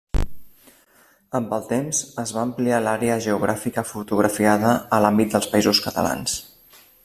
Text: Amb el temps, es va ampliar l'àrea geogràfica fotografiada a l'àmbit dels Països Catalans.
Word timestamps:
Amb 1.39 1.51
el 1.57 1.67
temps, 1.73 1.99
es 2.23 2.33
va 2.37 2.41
ampliar 2.47 2.79
l'àrea 2.85 3.19
geogràfica 3.27 3.85
fotografiada 3.91 4.73
a 4.99 5.03
l'àmbit 5.05 5.37
dels 5.37 5.51
Països 5.53 5.87
Catalans. 5.89 6.39